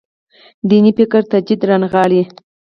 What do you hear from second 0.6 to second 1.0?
دیني